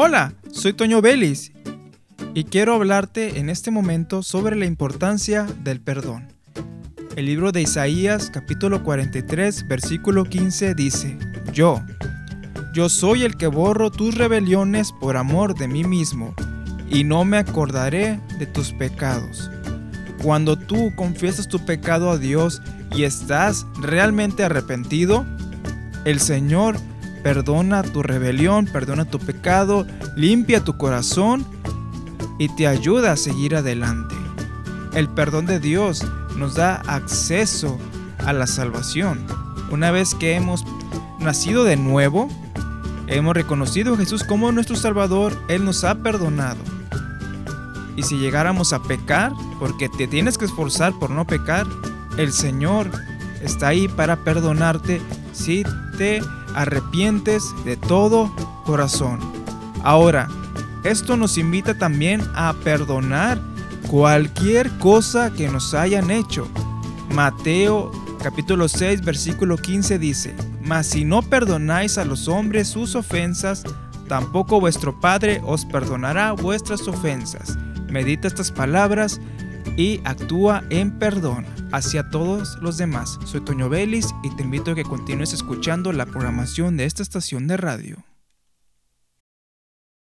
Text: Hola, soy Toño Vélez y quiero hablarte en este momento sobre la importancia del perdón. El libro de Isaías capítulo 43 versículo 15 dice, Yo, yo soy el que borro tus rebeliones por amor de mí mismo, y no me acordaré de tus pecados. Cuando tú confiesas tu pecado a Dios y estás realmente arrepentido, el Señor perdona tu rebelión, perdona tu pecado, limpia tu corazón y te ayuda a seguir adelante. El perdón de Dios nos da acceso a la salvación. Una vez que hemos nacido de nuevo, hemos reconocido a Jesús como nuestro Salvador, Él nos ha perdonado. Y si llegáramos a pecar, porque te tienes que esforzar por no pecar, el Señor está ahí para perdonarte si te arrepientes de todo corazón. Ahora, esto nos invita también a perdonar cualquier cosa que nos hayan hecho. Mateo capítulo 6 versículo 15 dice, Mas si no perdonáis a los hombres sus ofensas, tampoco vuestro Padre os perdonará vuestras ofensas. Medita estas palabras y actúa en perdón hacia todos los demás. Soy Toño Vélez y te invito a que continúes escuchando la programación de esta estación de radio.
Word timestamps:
Hola, 0.00 0.32
soy 0.52 0.74
Toño 0.74 1.02
Vélez 1.02 1.50
y 2.32 2.44
quiero 2.44 2.74
hablarte 2.74 3.40
en 3.40 3.50
este 3.50 3.72
momento 3.72 4.22
sobre 4.22 4.54
la 4.54 4.64
importancia 4.64 5.44
del 5.64 5.80
perdón. 5.80 6.28
El 7.16 7.26
libro 7.26 7.50
de 7.50 7.62
Isaías 7.62 8.30
capítulo 8.32 8.84
43 8.84 9.66
versículo 9.66 10.22
15 10.22 10.76
dice, 10.76 11.18
Yo, 11.52 11.82
yo 12.72 12.88
soy 12.88 13.24
el 13.24 13.36
que 13.36 13.48
borro 13.48 13.90
tus 13.90 14.14
rebeliones 14.14 14.92
por 14.92 15.16
amor 15.16 15.56
de 15.56 15.66
mí 15.66 15.82
mismo, 15.82 16.32
y 16.88 17.02
no 17.02 17.24
me 17.24 17.38
acordaré 17.38 18.20
de 18.38 18.46
tus 18.46 18.72
pecados. 18.72 19.50
Cuando 20.22 20.56
tú 20.56 20.94
confiesas 20.94 21.48
tu 21.48 21.58
pecado 21.64 22.12
a 22.12 22.18
Dios 22.18 22.62
y 22.94 23.02
estás 23.02 23.66
realmente 23.80 24.44
arrepentido, 24.44 25.26
el 26.04 26.20
Señor 26.20 26.76
perdona 27.28 27.82
tu 27.82 28.02
rebelión, 28.02 28.64
perdona 28.64 29.04
tu 29.04 29.18
pecado, 29.18 29.86
limpia 30.16 30.64
tu 30.64 30.78
corazón 30.78 31.44
y 32.38 32.48
te 32.48 32.66
ayuda 32.66 33.12
a 33.12 33.16
seguir 33.18 33.54
adelante. 33.54 34.14
El 34.94 35.10
perdón 35.10 35.44
de 35.44 35.60
Dios 35.60 36.06
nos 36.38 36.54
da 36.54 36.76
acceso 36.86 37.78
a 38.24 38.32
la 38.32 38.46
salvación. 38.46 39.26
Una 39.70 39.90
vez 39.90 40.14
que 40.14 40.36
hemos 40.36 40.64
nacido 41.18 41.64
de 41.64 41.76
nuevo, 41.76 42.30
hemos 43.08 43.34
reconocido 43.34 43.92
a 43.92 43.98
Jesús 43.98 44.24
como 44.24 44.50
nuestro 44.50 44.76
Salvador, 44.76 45.36
Él 45.48 45.66
nos 45.66 45.84
ha 45.84 45.96
perdonado. 45.96 46.60
Y 47.94 48.04
si 48.04 48.16
llegáramos 48.16 48.72
a 48.72 48.82
pecar, 48.82 49.32
porque 49.58 49.90
te 49.90 50.06
tienes 50.06 50.38
que 50.38 50.46
esforzar 50.46 50.94
por 50.98 51.10
no 51.10 51.26
pecar, 51.26 51.66
el 52.16 52.32
Señor 52.32 52.90
está 53.42 53.68
ahí 53.68 53.86
para 53.86 54.16
perdonarte 54.16 55.02
si 55.34 55.62
te 55.98 56.22
arrepientes 56.58 57.54
de 57.64 57.76
todo 57.76 58.34
corazón. 58.64 59.20
Ahora, 59.84 60.28
esto 60.82 61.16
nos 61.16 61.38
invita 61.38 61.78
también 61.78 62.20
a 62.34 62.52
perdonar 62.64 63.40
cualquier 63.88 64.68
cosa 64.78 65.32
que 65.32 65.48
nos 65.48 65.72
hayan 65.72 66.10
hecho. 66.10 66.48
Mateo 67.14 67.92
capítulo 68.20 68.68
6 68.68 69.04
versículo 69.04 69.56
15 69.56 70.00
dice, 70.00 70.34
Mas 70.64 70.88
si 70.88 71.04
no 71.04 71.22
perdonáis 71.22 71.96
a 71.96 72.04
los 72.04 72.26
hombres 72.26 72.66
sus 72.66 72.96
ofensas, 72.96 73.62
tampoco 74.08 74.58
vuestro 74.58 74.98
Padre 74.98 75.40
os 75.44 75.64
perdonará 75.64 76.32
vuestras 76.32 76.88
ofensas. 76.88 77.56
Medita 77.88 78.26
estas 78.26 78.50
palabras 78.50 79.20
y 79.76 80.00
actúa 80.04 80.64
en 80.70 80.98
perdón 80.98 81.46
hacia 81.72 82.10
todos 82.10 82.58
los 82.60 82.76
demás. 82.76 83.18
Soy 83.24 83.40
Toño 83.40 83.68
Vélez 83.68 84.06
y 84.22 84.34
te 84.36 84.42
invito 84.42 84.72
a 84.72 84.74
que 84.74 84.84
continúes 84.84 85.32
escuchando 85.32 85.92
la 85.92 86.06
programación 86.06 86.76
de 86.76 86.84
esta 86.84 87.02
estación 87.02 87.46
de 87.46 87.56
radio. 87.56 88.07